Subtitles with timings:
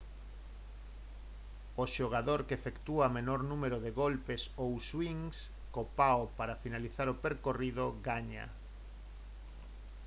[1.83, 5.37] o xogador que efectúa menor número de golpes ou swings
[5.73, 8.45] co pao para finalizar o percorrido gaña